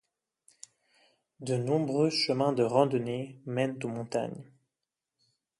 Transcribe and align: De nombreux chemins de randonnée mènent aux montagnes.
De 1.41 1.57
nombreux 1.57 2.09
chemins 2.09 2.53
de 2.53 2.63
randonnée 2.63 3.39
mènent 3.45 3.77
aux 3.83 3.87
montagnes. 3.87 4.49